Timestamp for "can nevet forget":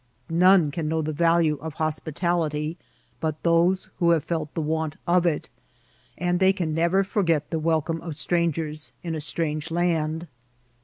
6.53-7.51